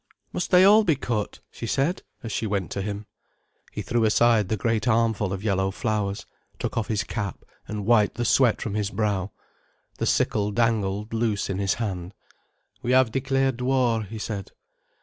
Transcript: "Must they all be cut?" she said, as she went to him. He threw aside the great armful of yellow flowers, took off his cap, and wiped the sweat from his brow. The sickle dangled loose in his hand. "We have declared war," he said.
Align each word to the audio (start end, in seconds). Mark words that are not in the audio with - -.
"Must 0.33 0.49
they 0.49 0.63
all 0.63 0.83
be 0.83 0.95
cut?" 0.95 1.41
she 1.51 1.67
said, 1.67 2.01
as 2.23 2.31
she 2.31 2.47
went 2.47 2.71
to 2.71 2.81
him. 2.81 3.05
He 3.71 3.83
threw 3.83 4.03
aside 4.03 4.49
the 4.49 4.57
great 4.57 4.87
armful 4.87 5.31
of 5.31 5.43
yellow 5.43 5.69
flowers, 5.69 6.25
took 6.57 6.75
off 6.75 6.87
his 6.87 7.03
cap, 7.03 7.43
and 7.67 7.85
wiped 7.85 8.15
the 8.15 8.25
sweat 8.25 8.63
from 8.63 8.73
his 8.73 8.89
brow. 8.89 9.29
The 9.99 10.07
sickle 10.07 10.49
dangled 10.49 11.13
loose 11.13 11.51
in 11.51 11.59
his 11.59 11.75
hand. 11.75 12.15
"We 12.81 12.93
have 12.93 13.11
declared 13.11 13.61
war," 13.61 14.01
he 14.01 14.17
said. 14.17 14.53